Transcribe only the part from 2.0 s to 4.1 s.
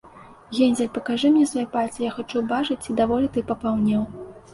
я хачу ўбачыць, ці даволі ты папаўнеў